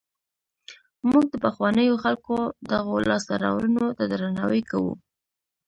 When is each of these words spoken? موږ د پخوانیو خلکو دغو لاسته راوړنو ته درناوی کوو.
موږ 1.09 1.25
د 1.31 1.35
پخوانیو 1.45 2.01
خلکو 2.03 2.35
دغو 2.71 2.93
لاسته 3.09 3.33
راوړنو 3.43 3.85
ته 3.97 4.03
درناوی 4.11 4.61
کوو. 4.69 4.93